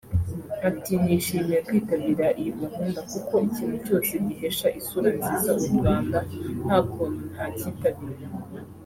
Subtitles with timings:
[0.69, 6.19] Ati «Nishimiye kwitabira iyi gahunda kuko ikintu cyose gihesha isura nziza u Rwanda
[6.65, 8.25] nta kuntu ntacyitabira